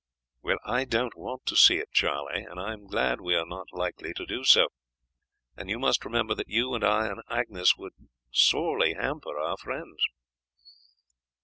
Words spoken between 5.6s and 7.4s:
you must remember that you and I and